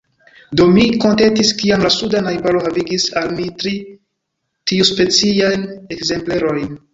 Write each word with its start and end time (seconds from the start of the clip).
Do, 0.59 0.63
mi 0.75 0.85
kontentis, 1.01 1.51
kiam 1.59 1.83
la 1.87 1.91
suda 1.95 2.21
najbaro 2.27 2.61
havigis 2.69 3.05
al 3.21 3.29
mi 3.41 3.45
tri 3.65 3.75
tiuspeciajn 4.73 5.69
ekzemplerojn. 5.99 6.75